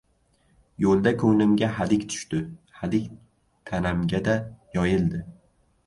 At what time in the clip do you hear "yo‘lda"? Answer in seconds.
0.85-1.13